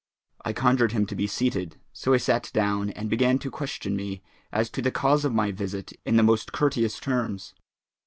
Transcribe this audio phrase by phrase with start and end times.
[0.43, 4.23] I conjured him to be seated; so he sat down and began to question me
[4.51, 7.53] as to the cause of my visit in the most courteous terms.